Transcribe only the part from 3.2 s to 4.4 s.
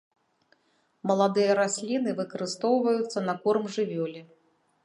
на корм жывёле.